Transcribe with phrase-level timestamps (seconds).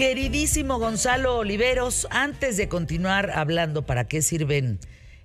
[0.00, 4.78] Queridísimo Gonzalo Oliveros, antes de continuar hablando para qué sirven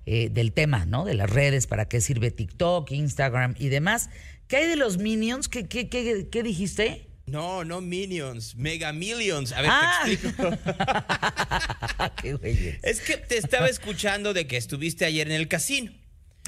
[0.04, 1.06] eh, del tema, ¿no?
[1.06, 4.10] De las redes, para qué sirve TikTok, Instagram y demás,
[4.48, 5.48] ¿qué hay de los Minions?
[5.48, 7.08] ¿Qué, qué, qué, qué dijiste?
[7.24, 9.52] No, no Minions, Mega Millions.
[9.52, 10.02] A ver, Ah.
[10.04, 10.50] te explico.
[12.42, 15.90] qué es que te estaba escuchando de que estuviste ayer en el casino,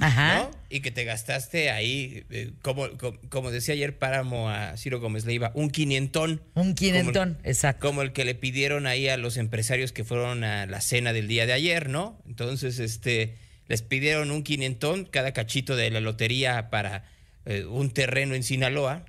[0.01, 0.39] Ajá.
[0.39, 0.51] ¿no?
[0.71, 5.25] Y que te gastaste ahí, eh, como, como, como decía ayer Páramo a Ciro Gómez
[5.25, 6.43] Leiva, un quinientón.
[6.55, 7.87] Un Como el- exacto.
[7.87, 11.27] Como el que le pidieron ahí a los empresarios que fueron a la cena del
[11.29, 12.21] día de ayer, ¿no?
[12.27, 17.05] Entonces, este, les pidieron un quinientón, cada cachito de la lotería para
[17.47, 19.05] eh, un terreno en Sinaloa.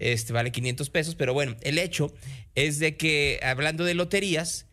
[0.00, 2.12] Este vale 500 pesos, pero bueno, el hecho
[2.56, 4.66] es de que, hablando de loterías,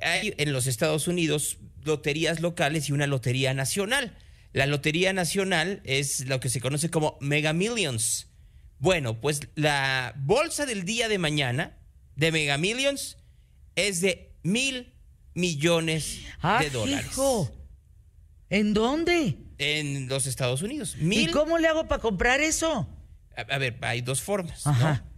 [0.00, 4.16] hay en los Estados Unidos loterías locales y una lotería nacional.
[4.52, 8.28] La lotería nacional es lo que se conoce como Mega Millions.
[8.78, 11.76] Bueno, pues la bolsa del día de mañana
[12.16, 13.18] de Mega Millions
[13.76, 14.92] es de mil
[15.34, 17.06] millones Ah, de dólares.
[17.12, 17.50] hijo.
[18.48, 19.36] ¿En dónde?
[19.58, 20.96] En los Estados Unidos.
[21.00, 22.88] ¿Y cómo le hago para comprar eso?
[23.36, 24.66] A, a ver, hay dos formas.
[24.66, 25.09] ¿no?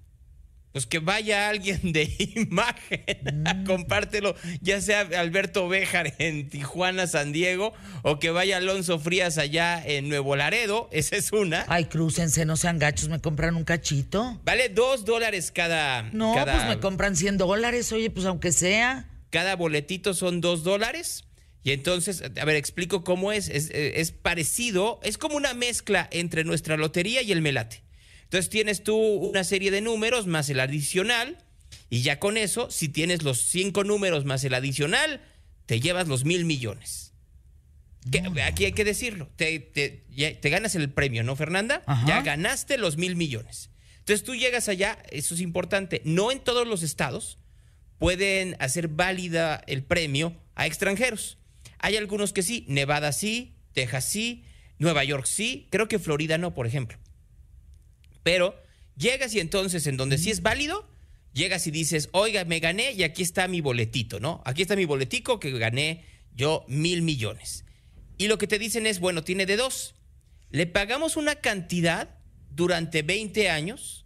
[0.72, 2.04] Pues que vaya alguien de
[2.36, 3.46] imagen Mm.
[3.46, 9.36] a compártelo, ya sea Alberto Béjar en Tijuana, San Diego, o que vaya Alonso Frías
[9.38, 11.64] allá en Nuevo Laredo, esa es una.
[11.68, 14.40] Ay, crúcense, no sean gachos, me compran un cachito.
[14.44, 16.02] Vale dos dólares cada.
[16.12, 19.08] No, cada, pues me compran 100 dólares, oye, pues aunque sea.
[19.30, 21.24] cada boletito son dos dólares.
[21.64, 23.48] Y entonces, a ver, explico cómo es.
[23.48, 27.82] Es, es parecido, es como una mezcla entre nuestra lotería y el melate.
[28.32, 31.36] Entonces tienes tú una serie de números más el adicional.
[31.90, 35.20] Y ya con eso, si tienes los cinco números más el adicional,
[35.66, 37.12] te llevas los mil millones.
[38.10, 39.28] Que- aquí hay que decirlo.
[39.36, 41.82] Te, te- ya- te ganas el premio, ¿no, Fernanda?
[41.84, 42.06] Ajá.
[42.08, 43.68] Ya ganaste los mil millones.
[43.98, 46.00] Entonces tú llegas allá, eso es importante.
[46.06, 47.38] No en todos los estados
[47.98, 51.36] pueden hacer válida el premio a extranjeros.
[51.80, 54.42] Hay algunos que sí, Nevada sí, Texas sí,
[54.78, 56.96] Nueva York sí, creo que Florida no, por ejemplo.
[58.22, 58.54] Pero
[58.96, 60.88] llegas y entonces en donde sí es válido,
[61.32, 64.42] llegas y dices, oiga, me gané y aquí está mi boletito, ¿no?
[64.44, 67.64] Aquí está mi boletico que gané yo mil millones.
[68.18, 69.94] Y lo que te dicen es, bueno, tiene de dos.
[70.50, 72.18] Le pagamos una cantidad
[72.50, 74.04] durante 20 años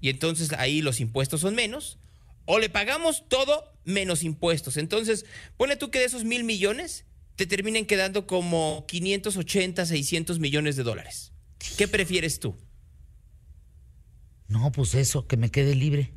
[0.00, 1.98] y entonces ahí los impuestos son menos,
[2.46, 4.78] o le pagamos todo menos impuestos.
[4.78, 7.04] Entonces, pone tú que de esos mil millones
[7.36, 11.32] te terminen quedando como 580, 600 millones de dólares.
[11.76, 12.56] ¿Qué prefieres tú?
[14.48, 16.12] No, pues eso, que me quede libre.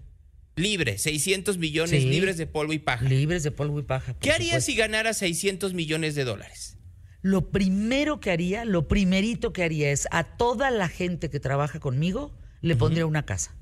[0.56, 2.10] Libre, 600 millones Sí.
[2.10, 3.06] libres de polvo y paja.
[3.06, 4.14] Libres de polvo y paja.
[4.20, 6.78] ¿Qué harías si ganaras 600 millones de dólares?
[7.22, 11.80] Lo primero que haría, lo primerito que haría es a toda la gente que trabaja
[11.80, 13.56] conmigo le pondría una casa.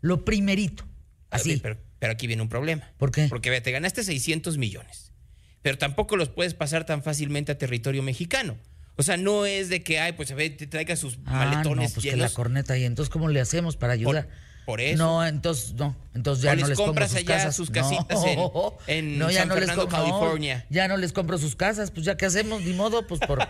[0.00, 0.84] Lo primerito.
[1.30, 1.50] Así.
[1.50, 2.90] ver, pero, pero aquí viene un problema.
[2.96, 3.26] ¿Por qué?
[3.28, 5.12] Porque ve, te ganaste 600 millones,
[5.60, 8.56] pero tampoco los puedes pasar tan fácilmente a territorio mexicano.
[8.98, 11.90] O sea, no es de que, ay, pues a ver, te traiga sus Ah, maletones
[11.90, 14.28] no, pues que la corneta y entonces cómo le hacemos para ayudar.
[14.66, 14.98] por eso.
[15.02, 17.56] No, entonces no, entonces ya O no les les compro sus allá casas.
[17.56, 18.38] sus No, casitas en-
[18.88, 20.66] en no, ya San no les Fernando, compro, no, California.
[20.68, 23.48] ya no les compro sus casas, pues ya qué hacemos, ni modo, pues por pues,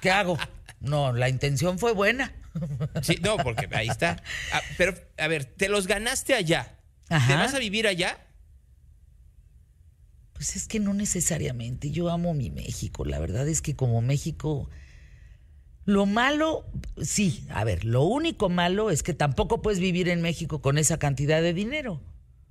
[0.00, 0.38] ¿qué hago?
[0.80, 2.32] No, la intención fue buena.
[3.02, 4.22] Sí, no, porque ahí está.
[4.52, 6.76] Ah, pero, a ver, te los ganaste allá.
[7.08, 8.18] ¿Te vas a vivir allá?
[10.40, 11.90] Pues es que no necesariamente.
[11.90, 13.04] Yo amo mi México.
[13.04, 14.70] La verdad es que como México.
[15.84, 16.64] Lo malo,
[17.02, 20.98] sí, a ver, lo único malo es que tampoco puedes vivir en México con esa
[20.98, 22.00] cantidad de dinero.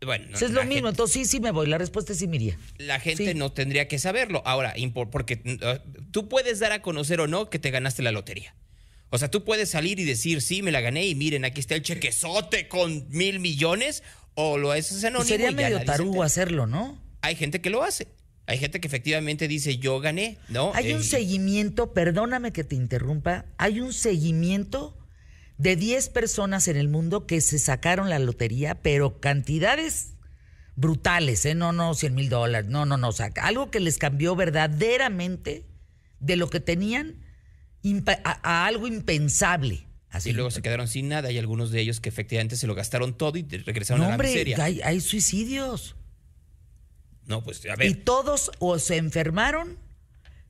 [0.05, 1.65] Bueno, Pues es lo mismo, gente- entonces sí, sí me voy.
[1.65, 2.59] La respuesta es sí me iría.
[2.77, 3.33] la gente Sí.
[3.33, 4.43] no tendría que saberlo.
[4.45, 4.75] Ahora,
[5.11, 8.53] porque uh, tú puedes dar a conocer o no que te ganaste la lotería.
[9.09, 11.73] O sea, tú puedes salir y decir, sí, me la gané y miren, aquí está
[11.73, 14.03] el chequezote con mil millones,
[14.35, 15.27] o lo haces anónimo.
[15.27, 17.08] Sería medio tarugo hacerlo, ¿no?
[17.21, 18.07] Hay gente que lo hace.
[18.45, 20.71] Hay gente que efectivamente dice, yo gané, ¿no?
[20.73, 24.97] Hay un Eh, seguimiento, perdóname que te interrumpa, hay un seguimiento
[25.59, 30.13] de 10 personas en el mundo que se sacaron la lotería, pero cantidades
[30.75, 31.53] brutales, ¿eh?
[31.53, 35.65] No, no, 100 mil dólares, no, no, no, o sea, algo que les cambió verdaderamente
[36.19, 37.21] de lo que tenían
[38.23, 39.87] a, a algo impensable.
[40.09, 40.31] Así.
[40.31, 41.29] Y luego se quedaron sin nada.
[41.29, 44.15] Hay algunos de ellos que efectivamente se lo gastaron todo y regresaron no, a la
[44.15, 44.63] hombre, miseria.
[44.63, 45.95] hay, hay suicidios.
[47.29, 49.77] No, pues a Y todos o se enfermaron,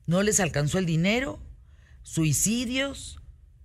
[0.06, 1.38] no les alcanzó el dinero,
[2.02, 3.18] suicidios.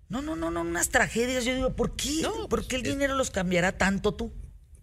[0.10, 1.46] No, no, no, no, unas tragedias.
[1.46, 2.22] Yo digo, ¿por qué?
[2.22, 4.32] No, ¿Por pues, qué el dinero los cambiará tanto tú?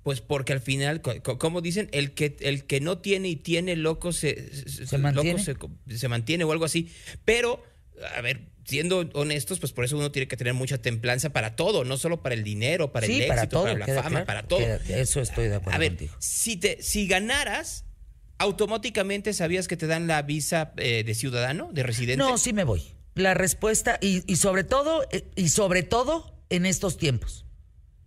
[0.02, 3.36] Pues porque al final, co- co- como dicen, el que, el que no tiene y
[3.36, 5.44] tiene loco se, se- ¿Se mantiene?
[5.44, 6.90] loco se, se mantiene o algo así.
[7.24, 7.62] Pero
[8.16, 11.84] a ver, siendo honestos, pues por eso uno tiene que tener mucha templanza para todo,
[11.84, 14.60] no solo para el dinero, para el éxito, para, la fama, para todo.
[14.60, 16.14] eso estoy de acuerdo a ver, contigo.
[16.18, 17.84] Si, te, si ganaras,
[18.42, 22.22] automáticamente sabías que te dan la visa eh, de ciudadano, de residente.
[22.22, 22.82] No, sí me voy.
[23.14, 27.46] La respuesta, y, y sobre todo, eh, y sobre todo en estos tiempos.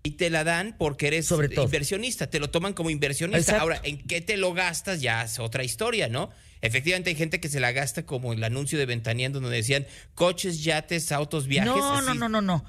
[0.03, 3.59] Y te la dan porque eres inversionista, te lo toman como inversionista.
[3.59, 5.01] Ahora, ¿en qué te lo gastas?
[5.01, 6.29] Ya es otra historia, ¿no?
[6.61, 10.63] Efectivamente hay gente que se la gasta como el anuncio de Ventaneando donde decían coches,
[10.63, 11.73] yates, autos, viajes.
[11.73, 12.65] No, no, no, no, no.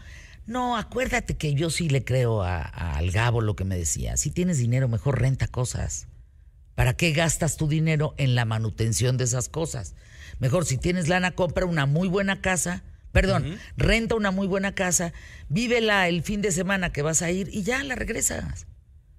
[0.46, 4.16] No, acuérdate que yo sí le creo a, al Gabo lo que me decía.
[4.16, 6.06] Si tienes dinero, mejor renta cosas.
[6.76, 9.96] ¿Para qué gastas tu dinero en la manutención de esas cosas?
[10.38, 12.84] Mejor si tienes lana, compra una muy buena casa
[13.16, 15.14] Perdón, renta una muy buena casa,
[15.48, 18.66] vívela el fin de semana que vas a ir y ya la regresas.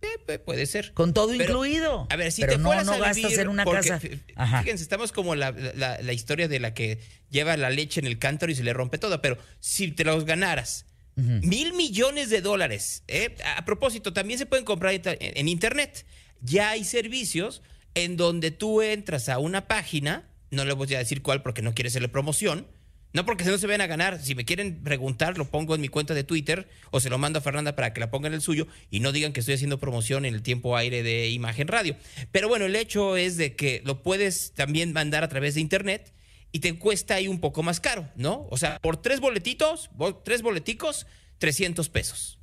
[0.04, 0.94] Eh, puede ser.
[0.94, 2.06] Con todo incluido.
[2.12, 4.00] A ver, si Pero te no, no gastas en una casa.
[4.00, 7.00] Fíjense, estamos como la, la, historia de la que
[7.32, 9.20] lleva la leche en el cántaro y se le rompe todo.
[9.20, 13.02] Pero si te los ganaras, mil millones de dólares.
[13.08, 13.36] ¿eh?
[13.56, 16.06] A propósito, también se pueden comprar en internet.
[16.42, 17.62] Ya hay servicios
[17.96, 21.74] en donde tú entras a una página, no le voy a decir cuál porque no
[21.74, 22.68] quiere hacerle promoción,
[23.14, 24.22] no porque no se ven a ganar.
[24.22, 27.40] Si me quieren preguntar, lo pongo en mi cuenta de Twitter o se lo mando
[27.40, 29.80] a Fernanda para que la ponga en el suyo y no digan que estoy haciendo
[29.80, 31.96] promoción en el tiempo aire de Imagen Radio.
[32.32, 36.14] Pero bueno, el hecho es de que lo puedes también mandar a través de Internet
[36.52, 38.48] y te cuesta ahí un poco más caro, ¿no?
[38.52, 39.90] O sea, por tres boletitos,
[40.24, 41.08] tres boleticos,
[41.40, 42.40] 300 pesos.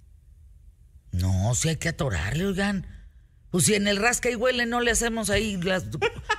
[1.13, 2.87] No, si hay que atorarle, oigan.
[3.55, 5.85] Pues si en el rasca y huele no le hacemos ahí las...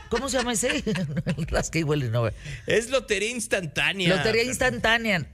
[0.09, 0.83] ¿Cómo se llama ese?
[1.37, 2.29] el rasca y huele no.
[2.67, 4.17] Es lotería instantánea.
[4.17, 5.25] Lotería instantánea.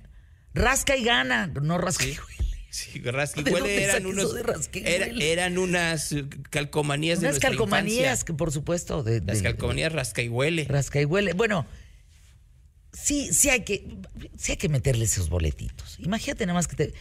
[0.53, 2.55] Rasca y gana, no rasca y huele.
[2.69, 4.35] Sí, rasca y huele eran unos...
[4.71, 6.13] eran unas
[6.51, 9.01] calcomanías unas de nuestra calcomanías que por supuesto...
[9.01, 10.65] De, las calcomanías rasca y huele.
[10.65, 11.33] Rasca y huele.
[11.33, 11.65] Bueno,
[12.93, 13.87] sí, sí hay que,
[14.37, 15.97] sí hay que meterle esos boletitos.
[15.97, 16.93] Imagínate nada más que te...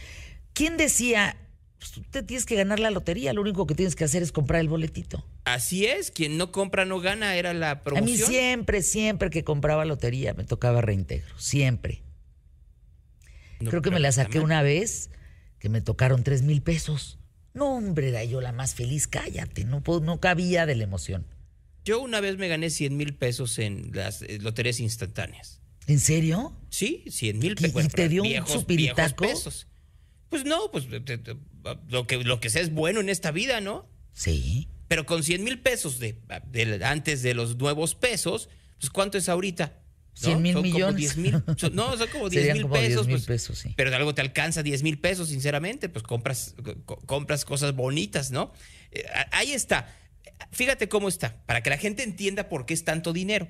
[0.53, 1.37] ¿Quién decía
[1.81, 4.31] pues tú te tienes que ganar la lotería, lo único que tienes que hacer es
[4.31, 5.25] comprar el boletito.
[5.45, 8.07] Así es, quien no compra no gana, era la promoción.
[8.07, 12.03] A mí siempre, siempre que compraba lotería me tocaba reintegro, siempre.
[13.57, 15.09] Creo que me la saqué una vez,
[15.57, 17.17] que me tocaron tres mil pesos.
[17.55, 21.25] No, hombre, era yo la más feliz, cállate, no, no cabía de la emoción.
[21.83, 25.61] Yo una vez me gané 100 mil pesos en las eh, loterías instantáneas.
[25.87, 26.55] ¿En serio?
[26.69, 27.85] Sí, 100 mil pesos.
[27.85, 29.25] ¿Y, te dio un supiritaco?
[30.29, 30.85] Pues no, pues
[31.89, 33.89] lo que, lo que sea es bueno en esta vida, ¿no?
[34.13, 34.67] Sí.
[34.87, 36.17] Pero con 100 mil pesos de,
[36.83, 38.49] antes de los nuevos pesos,
[38.79, 39.77] pues ¿cuánto es ahorita?
[40.13, 41.15] 100 mil millones.
[41.73, 43.07] no, son como 10 mil pesos.
[43.07, 43.73] pues, pesos sí.
[43.77, 46.55] Pero de algo te alcanza 10 mil pesos, sinceramente, pues compras,
[47.05, 48.51] compras cosas bonitas, ¿no?
[48.91, 49.95] Eh, ahí está.
[50.51, 53.47] Fíjate cómo está, para que la gente entienda por qué es tanto dinero.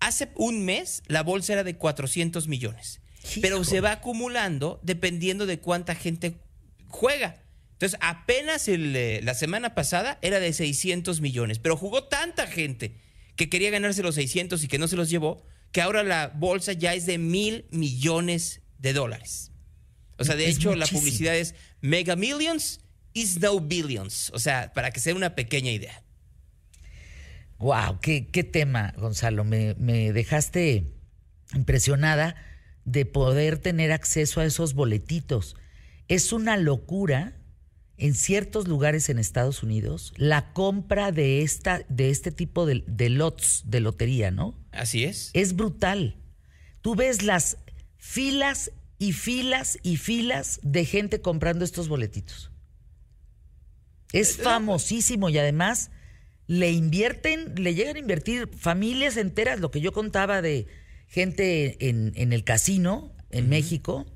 [0.00, 3.02] Hace un mes la bolsa era de 400 millones
[3.40, 6.40] pero se va acumulando dependiendo de cuánta gente
[6.88, 7.41] juega.
[7.82, 12.94] Entonces, apenas eh, la semana pasada era de 600 millones, pero jugó tanta gente
[13.34, 16.74] que quería ganarse los 600 y que no se los llevó, que ahora la bolsa
[16.74, 19.50] ya es de mil millones de dólares.
[20.16, 22.82] O sea, de hecho, la publicidad es Mega Millions
[23.14, 24.30] is no billions.
[24.32, 26.04] O sea, para que sea una pequeña idea.
[27.58, 29.42] Wow, qué, qué tema, Gonzalo.
[29.42, 30.84] Me, me dejaste
[31.52, 32.36] impresionada
[32.84, 35.56] de poder tener acceso a esos boletitos.
[36.06, 37.41] Es una locura
[37.96, 43.10] en ciertos lugares en Estados Unidos la compra de, esta, de este tipo de, de
[43.10, 44.58] lots de lotería, ¿no?
[44.72, 45.30] Así es.
[45.34, 46.16] Es brutal.
[46.80, 47.58] Tú ves las
[47.96, 52.50] filas y filas y filas de gente comprando estos boletitos.
[54.12, 55.90] Es eh, famosísimo y además
[56.46, 60.66] le invierten, le llegan a invertir familias enteras, lo que yo contaba de
[61.06, 64.06] gente en, el casino en México,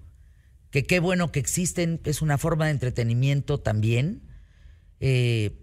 [0.77, 4.21] que qué bueno que existen, es una forma de entretenimiento también.
[5.01, 5.57] Eh,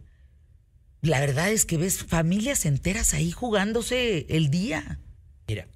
[1.04, 5.00] la verdad es que ves familias enteras ahí jugándose el día.
[5.48, 5.68] Mira,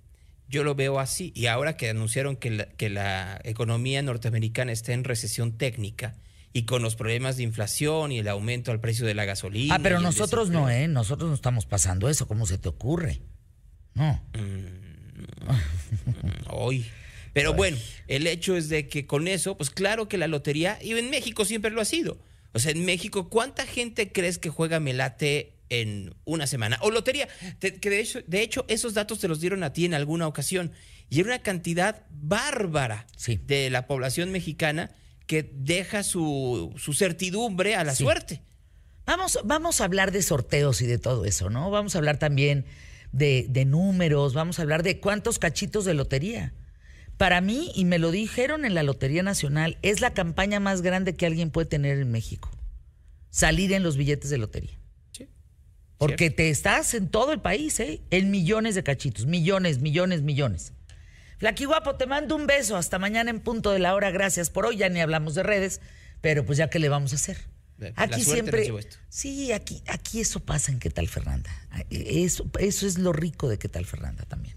[0.49, 1.33] yo lo veo así.
[1.35, 6.15] Y ahora que anunciaron que la, que la economía norteamericana está en recesión técnica
[6.51, 9.75] y con los problemas de inflación y el aumento al precio de la gasolina.
[9.75, 10.87] Ah, pero nosotros no, ¿eh?
[10.87, 12.27] Nosotros no estamos pasando eso.
[12.27, 13.21] ¿Cómo se te ocurre?
[13.93, 14.19] No.
[14.33, 15.57] Mm,
[16.49, 16.87] Hoy.
[17.37, 17.77] Pero bueno,
[18.07, 21.45] el hecho es de que con eso, pues claro que la lotería, y en México
[21.45, 22.17] siempre lo ha sido.
[22.51, 26.79] O sea, en México, ¿cuánta gente crees que juega melate en una semana?
[26.81, 27.27] O lotería,
[27.59, 30.71] que de hecho, de hecho esos datos te los dieron a ti en alguna ocasión.
[31.11, 33.05] Y era una cantidad bárbara
[33.45, 34.89] de la población mexicana
[35.27, 38.41] que deja su, certidumbre a la suerte.
[39.05, 41.69] Vamos, vamos a hablar de sorteos y de todo eso, ¿no?
[41.69, 42.65] Vamos a hablar también
[43.11, 46.55] de, números, vamos a hablar de cuántos cachitos de lotería.
[47.17, 51.15] Para mí, y me lo dijeron en la Lotería Nacional, es la campaña más grande
[51.15, 52.51] que alguien puede tener en México.
[53.31, 54.79] Salir en los billetes de lotería.
[55.11, 55.27] Sí.
[55.97, 58.01] Porque te estás en todo el país, ¿eh?
[58.11, 59.25] En millones de cachitos.
[59.25, 60.73] Millones, millones, millones.
[61.39, 62.77] Flaqui Guapo, te mando un beso.
[62.77, 64.11] Hasta mañana en punto de la hora.
[64.11, 64.77] Gracias por hoy.
[64.77, 65.81] Ya ni hablamos de redes,
[66.21, 67.37] pero pues ya que le vamos a hacer.
[67.77, 68.67] La Aquí siempre.
[68.67, 68.97] esto.
[69.09, 71.49] Sí, aquí, aquí eso pasa en qué tal Fernanda.
[71.89, 74.55] Eso, eso es lo rico de qué tal Fernanda también.